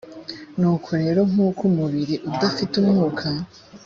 nuko 0.59 0.89
rero 1.01 1.19
nk’uko 1.29 1.61
umubiri 1.71 2.15
udafite 2.29 2.73
umwuka 2.81 3.25